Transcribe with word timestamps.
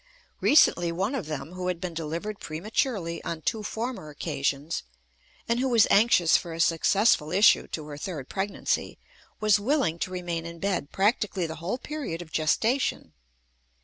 Recently 0.39 0.91
one 0.91 1.13
of 1.13 1.27
them 1.27 1.51
who 1.51 1.67
had 1.67 1.79
been 1.79 1.93
delivered 1.93 2.39
prematurely 2.39 3.23
on 3.23 3.43
two 3.43 3.61
former 3.61 4.09
occasions, 4.09 4.81
and 5.47 5.59
who 5.59 5.69
was 5.69 5.85
anxious 5.91 6.35
for 6.37 6.53
a 6.55 6.59
successful 6.59 7.31
issue 7.31 7.67
to 7.67 7.85
her 7.85 7.99
third 7.99 8.27
pregnancy, 8.27 8.97
was 9.39 9.59
willing 9.59 9.99
to 9.99 10.09
remain 10.09 10.43
in 10.43 10.57
bed 10.57 10.91
practically 10.91 11.45
the 11.45 11.57
whole 11.57 11.77
period 11.77 12.23
of 12.23 12.31
gestation. 12.31 13.13